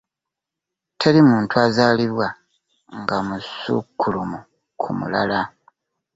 Teri 0.99 1.19
muntu 1.29 1.53
azalibwa 1.65 2.27
nga 2.99 3.15
musukulumu 3.27 4.39
ku 4.81 4.89
mulala. 4.97 5.41